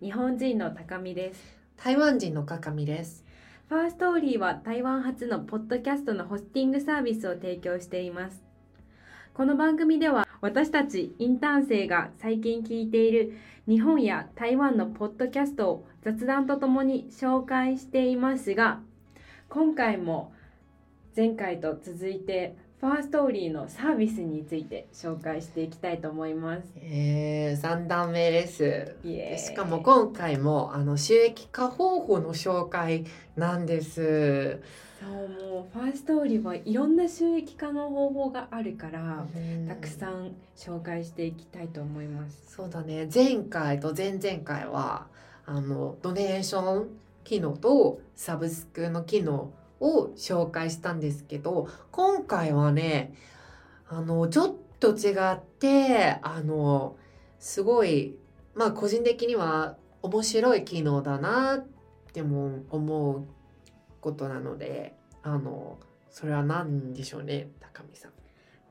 [0.00, 3.24] 日本人の高見です台湾人のかかみです。
[3.68, 8.40] ファーストーリーは台湾初のポッドキャストのホスティングサービスを提供しています
[9.34, 18.78] この番組では私たちインターン生が最近聞いている日本や台湾のポッドキャストを雑談とともに紹介していますが
[19.48, 20.32] 今回も
[21.16, 28.94] 前回と続いてファーストーリーのサービスについて紹介していきたいと思いますえー、三段目です。
[29.36, 33.04] しかも今回もあの収益化方法の紹介
[33.36, 34.60] なんです。
[35.00, 39.26] そうもうファーストーリーはいろんな収益化の方法があるから、
[39.68, 39.90] たくん。
[39.90, 42.54] さん紹介していきたいと思います。
[42.54, 43.08] そうだね。
[43.12, 45.08] 前回と前々回は
[45.46, 46.88] あのドネーション
[47.24, 49.50] 機能とサブスクの機能
[49.80, 53.14] を紹介したんですけど、今回はね、
[53.88, 56.96] あのちょっと違ってあの
[57.38, 58.16] すごい
[58.54, 61.66] まあ個人的には面白い機能だなっ
[62.12, 63.26] ても思う
[64.00, 65.78] ことなのであの
[66.10, 68.12] それは何でしょうね高見さん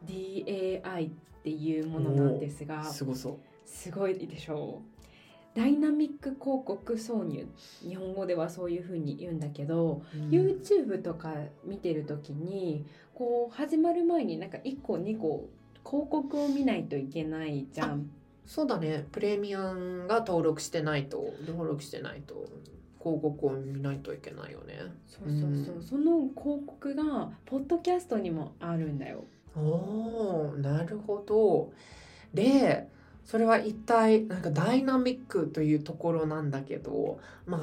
[0.05, 1.11] DAI っ
[1.43, 4.96] ていうものなんですが、すごそすごいでしょう。
[5.57, 7.47] ダイナミック広告挿入。
[7.81, 10.29] 日本語ではそういう風に言うんだけど、う、うん。
[10.29, 11.33] YouTube とか
[11.65, 15.49] 見てる時にこう始まる前になんか1個2個
[15.83, 18.07] 広告を見ないといけないじゃん。
[18.45, 19.07] そうだね。
[19.11, 22.45] プレミアムが登録してないと登録してないと
[22.99, 24.79] 広告を見ないといけないよね。
[25.07, 25.83] そうそうそう、うん。
[25.83, 29.25] その広告がポッドキャストにもあるんだよ。
[29.55, 31.71] おーなるほど
[32.31, 32.87] で
[33.27, 37.61] それは一体なんかダイナミックというところなんだけどまあ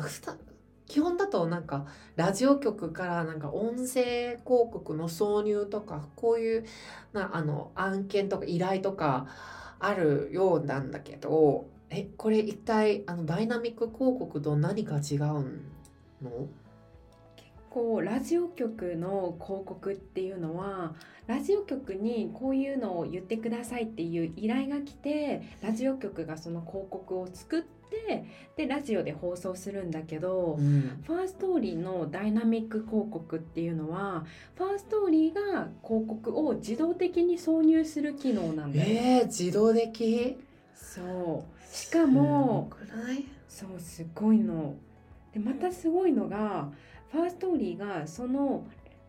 [0.87, 6.65] 基本だとなんかラジオ局からなんか音声広告の挿入とかこういう
[7.15, 9.27] なあの案件とか依頼とか
[9.81, 15.19] あるようなんだけどえこれ一体あのダイナミック広告と何か違う
[16.21, 16.49] の？
[17.75, 20.95] こうラジオ局の広告っていうのは
[21.27, 28.27] ラジオ局にこういうのを言ってくださいっていう依頼が来てラジオ局がその広告を作って
[28.57, 34.25] でラジオで放送するんだけど、うんファーストーリーのダイナミック広告っていうのは
[34.55, 38.85] ファーストーリーが広告を自動的に挿入する機能なんだよ。
[38.89, 40.39] えー、自動的？
[40.77, 42.71] そうしかも
[43.49, 44.77] そうすごいの。
[45.35, 46.71] でまたすごいのが
[47.11, 48.67] ファーストーリーがその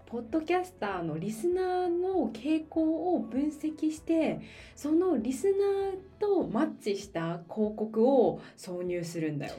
[0.08, 4.42] ポッドキャスターのリスナーの傾向を分析して
[4.76, 9.54] そのリスナーとマッチした広告を挿入するんだよ。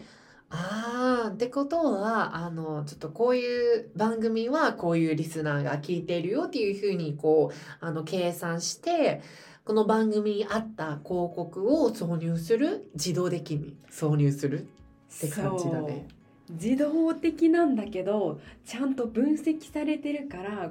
[0.49, 9.22] あーってことはあのちょっとこういう番組はこういうリスナーが聞いてるよっていうふうにこうあの計算して
[9.65, 14.69] この番組に合った広告を挿入する自動的に挿入する
[15.16, 16.06] って感じだね。
[16.50, 20.70] 自動的なんだけどちゃんと分析されてるから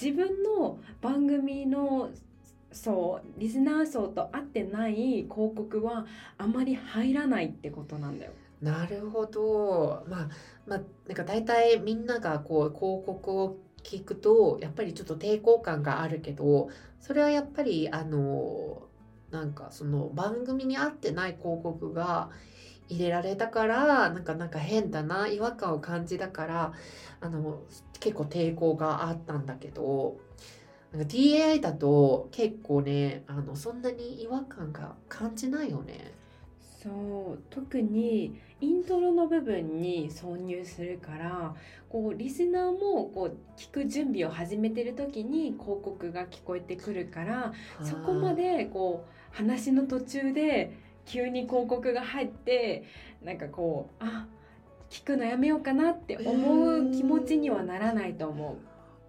[0.00, 2.10] 自分の番組の
[2.72, 8.32] そうリスナー層と合ってない広告はあまり入らないってことなんだよ。
[8.60, 10.04] なるほど。
[10.08, 10.28] まあ
[10.66, 16.68] まあなんか大体みんながこう広告を聞くとやっぱりちょっと抵抗感があるけど
[17.00, 18.82] それはやっぱりあの
[19.30, 22.30] なんかその番組に合ってない広告が
[22.88, 26.72] 入れられたからなんかなんか変だな違和感を感じたから
[27.20, 27.60] あの
[28.00, 30.18] 結構抵抗があったんだけど
[30.92, 36.12] なんか DAI だと結構ねあのそんなに違和感が感じないよね。
[36.84, 41.54] そう特にイントロの部分に挿入するから
[41.88, 50.76] こうリスナーもこう聞く準備を始めてる時に広告が聞こえてくるからそこまでこう話の途中で
[51.06, 52.84] 急に広告が入って
[53.22, 54.26] なんかこうあ
[54.90, 58.58] 聞くのやめようかなって思う気持ちにはならないと思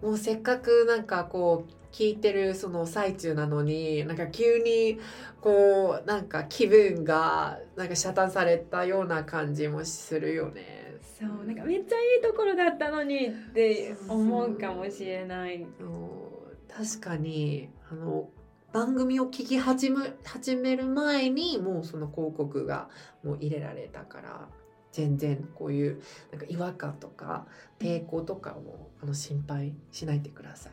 [0.02, 0.06] う。
[0.06, 4.98] もうせっかくなんかこう聞いてるその最中なのになんか急に
[5.40, 10.96] こうなんか気分がなんか遮断されたような感じもするよね。
[11.18, 15.62] そうなんかめっちゃいいところだったのにって思うかもしれない。
[15.62, 16.26] うん
[16.68, 18.28] 確かにあの
[18.76, 22.90] 番組を聞き始め始める前にもうその広告が
[23.24, 24.48] もう入れられたから
[24.92, 27.46] 全然こういうなんか違和感とか
[27.78, 30.72] 抵抗とかもあの心配しないでください。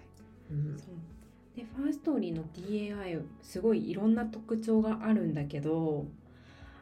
[0.51, 0.75] うん。
[1.55, 6.05] でファーストーリーの DAI すごいいろんな特徴があるんだけど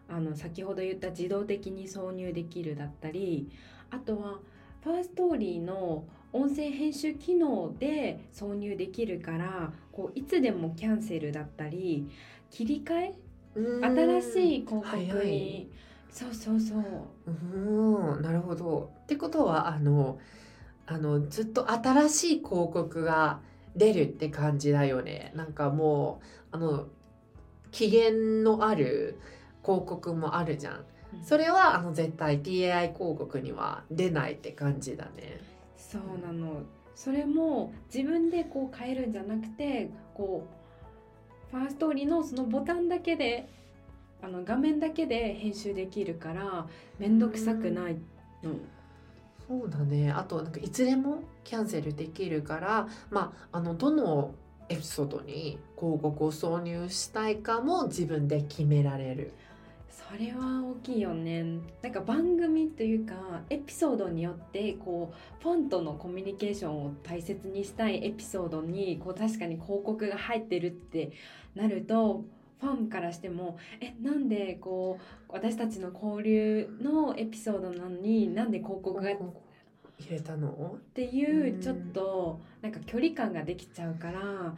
[0.09, 3.51] あの先ほど言った自動的に挿入できるだったり
[3.91, 4.39] あとは
[4.83, 6.03] ファーストーリーの
[6.33, 12.09] 音声編集機能で挿入できるからこういつでもキャンセルだったり
[12.49, 13.13] 切り替え？
[13.53, 15.71] 新しい広告はいはいに
[16.09, 16.83] そうそうそう
[17.27, 18.91] うんなるほど。
[19.03, 20.19] ってことはあの
[20.85, 23.39] あのずっと新しい広告が
[23.75, 25.31] 出るって感じだよね。
[25.35, 26.87] なんかもうあの
[27.71, 29.17] 期限のある
[29.63, 30.85] 広告もあるじゃん。
[31.23, 35.39] それはあの絶対 TAI 広告には出ないって感じだね。
[35.89, 36.61] そうなの
[36.95, 40.47] それも自分でこう変えるんじゃなくてこ
[41.51, 43.49] うファーストーリーのそのボタンだけで
[44.21, 46.67] あの画面だけで編集できるから
[46.99, 47.95] 面倒くさくない
[48.43, 48.53] の。
[49.47, 50.11] そうだね。
[50.11, 54.33] あとなんかいつでもキャンセルできるから、まああのどの
[54.69, 59.33] エピソードに広告を挿入したいかも自分で決められる。
[59.91, 61.43] それは大きいよね。
[61.81, 71.11] なんか番組というかエピソードによってこうファンとのコミュニケーションを大切にしたいエピソードにこう確かに広告が入ってるって
[71.55, 72.23] なると
[72.61, 79.09] ファンからしてもえなんでこう私たちの交流のエピソードなのになんで広告が
[80.01, 80.77] 入れたの？
[80.93, 84.53] ていううんちょっとなんか距離感ができちゃうから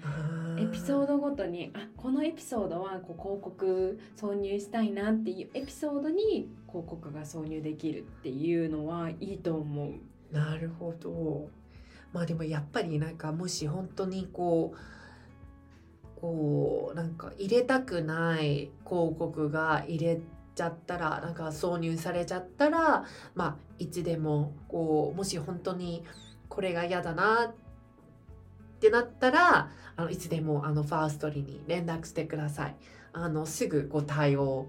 [0.60, 9.94] エピソードドごとにあこのエピソードはこう広告挿入したいなっていうエピソードに広告が挿入できるっていうのはいいと思う。
[10.34, 11.50] なるほど。
[12.12, 20.20] まあでもやっぱりなんかもし本当にこうこうなんか入れたくない広告が入れ
[20.56, 23.06] ちゃったらなんか挿入されちゃったら
[23.36, 26.04] まあいつでもこうもし本当に
[26.50, 27.56] これが嫌だなっ
[28.80, 32.76] てなったらあのいつでもあのファーストリーに連絡してください。
[33.14, 34.68] あのすぐご対応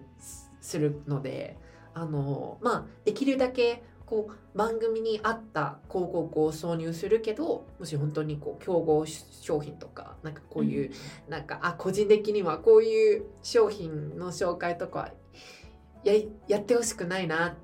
[0.60, 1.56] するので
[1.94, 10.90] あのまあできるだけこう番組に合った広告を挿入するけどもし本当にこう競合商品とかなんかこういう、
[11.28, 15.10] なんかあ個人的にはこういう商品の紹介とか
[16.04, 16.14] や
[16.48, 17.54] やってほしくないなっ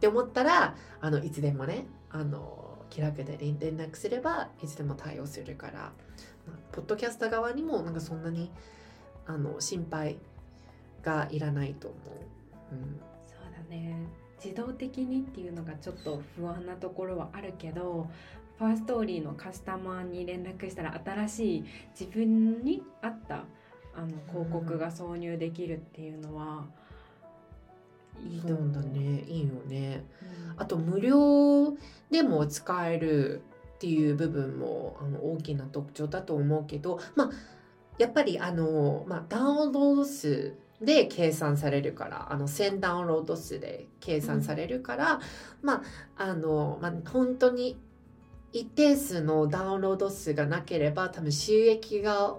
[0.00, 8.50] て思ったらあのいつでもねあの気楽で連連絡すればいつでも対応するから、まあポッドキャスター側にもなんかそんなに
[9.26, 10.18] あの心配
[11.02, 11.96] がいらないと思
[12.70, 12.74] う。
[12.74, 13.00] うん。
[13.26, 13.96] そうだね。
[14.44, 18.10] 自動的にっていうのがちょっと不安なところはあるけど
[18.58, 21.64] ファーストーリーのカスタマーに連絡したら新しい
[21.98, 23.44] 自分に合った
[23.94, 26.66] あの広告が挿入できるっていうのは
[28.24, 28.72] いいとそう思う。
[28.74, 30.04] だねいいよね。
[30.22, 31.76] うんあと無料
[32.10, 33.42] でも使える
[33.74, 37.30] っていう部分もあの大きな特徴だと思うけど、まあ、
[37.98, 45.20] やっぱりあの、まあ、ダウンロード数で計算されるからあの1000ダウンロード数で計算されるから、
[45.62, 45.82] まあ
[46.16, 47.78] あの、まあ、本当に
[48.52, 52.36] 一定数のダウンロード数がなければ多分収益が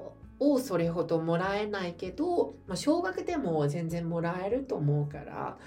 [0.51, 5.57] をそれほどもらえないけど、まあ、少額でも全然もらえると思うから、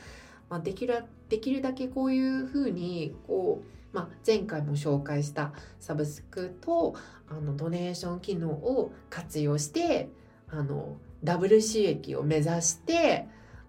[0.48, 3.62] まあ、できるできるだけこういうふうにこ
[3.92, 6.94] う、まあ、前回も紹介したサブスクと
[7.28, 10.10] あのドネーション機能を活用して
[10.48, 13.26] あのダブル収益を目指して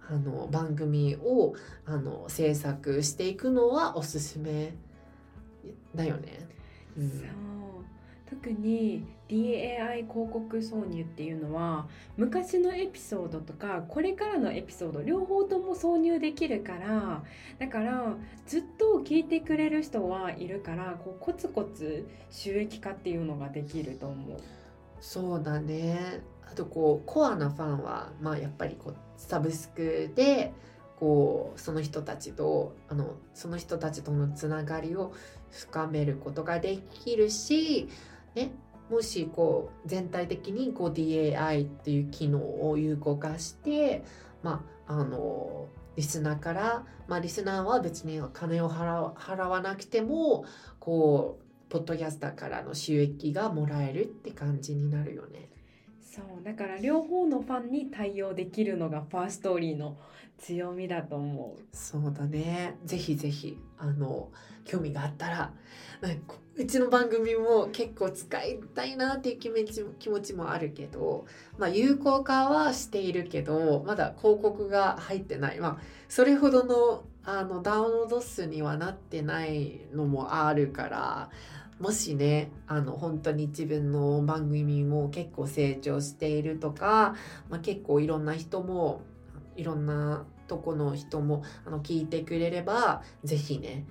[0.09, 1.55] あの番組を
[1.85, 4.73] あの制作していくのはおすすめ
[5.95, 6.47] だよね。
[6.97, 7.27] うんそう
[8.29, 17.23] 特に DAI 広告挿入っていうのは昔のエピソードとかこれからのエピソード両方とも挿入できるから
[17.59, 18.15] だから
[18.45, 24.39] ずっと聞いてくれる人はいるからこうコツコツ収益化っていうのができると思う。
[24.99, 30.53] そうだねあとこうコアなファンは、まあ、やっぱりこうサブスクで
[30.99, 35.13] こうその人たちとあのその人たちとのつながりを
[35.51, 37.89] 深めることができるし、
[38.33, 38.51] ね、
[38.89, 44.03] もしこう全体的にこう DAI っていう機能を有効化して、
[44.43, 50.45] まあ、あのリスナーから、まあ、リスナーは別に金を払わなくても
[50.79, 55.49] こうポッドキャスターからの収益がもらえるって感じになるよね。
[56.17, 59.97] そうだから両方のファンに対応できるのがファーストーリーの
[60.39, 61.63] 強みだと思う。
[61.71, 62.75] そうだね。
[62.85, 64.31] ぜひぜひ、あの、
[64.65, 65.53] 興味があったら、
[66.55, 71.25] うちの番組も結構使いたいなっていう気持ちも気持ちもあるけど、
[71.57, 75.59] まあ、有効化はしているけど、まだ広告が入ってない。
[75.59, 75.77] まあ、
[76.09, 81.29] それほどの、あの、ダウンロード数にはなってないのもあるから、
[81.79, 87.15] もしね、あの、本当に自分の番組も結構成長しているとか、
[87.49, 89.01] まあ、結構いろんな人も、
[89.55, 93.85] いろんなとこの人もあの聞いてくれればぜひね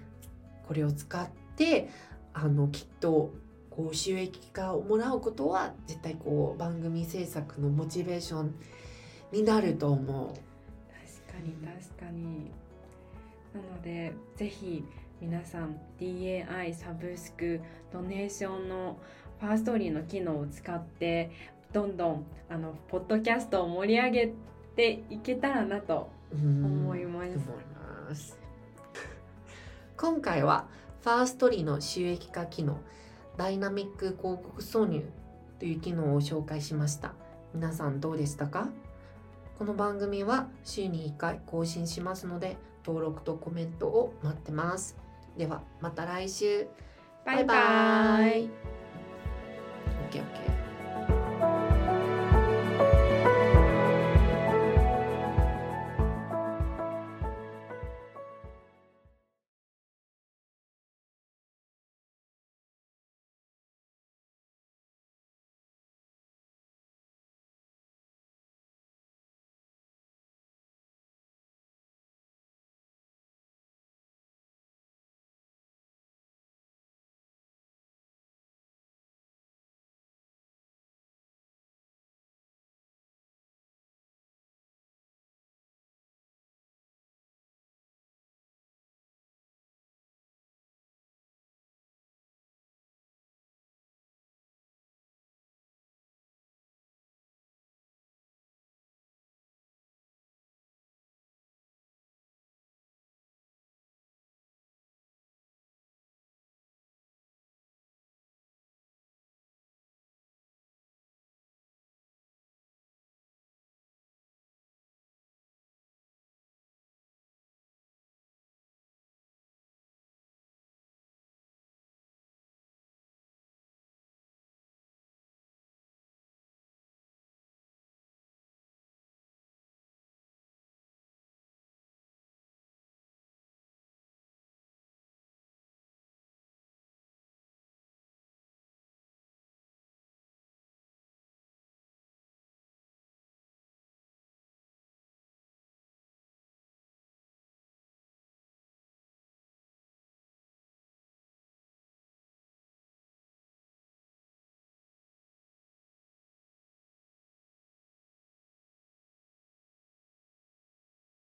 [0.66, 1.88] これを使って
[2.33, 3.33] あのきっと
[3.71, 8.55] こう収益化をもらうことは絶対こう番組制作のモチベーション
[9.33, 10.28] になると思う。
[10.28, 12.50] 確かに確かに
[13.52, 14.85] なのでぜひ
[15.21, 17.61] 皆さん DAI サブスク
[17.93, 18.99] ドネーションの
[19.41, 21.31] ファーストリーの機能を使って
[21.73, 24.33] どんどんあのポッドキャストを盛り上げ
[24.77, 27.39] ていけたらなと思います。
[28.09, 28.39] ます
[29.97, 30.69] 今回は
[31.03, 32.79] ファーストリーの収益化機能
[33.37, 35.09] ダイナミック広告挿入
[35.59, 37.15] という機能を紹介しました。
[37.55, 38.69] 皆さんどうでしたか？
[39.59, 45.06] この番組は週に1回更新しますので登録とコメントを待ってます。
[45.37, 46.69] ではまた来週。
[47.25, 48.49] バイバイ。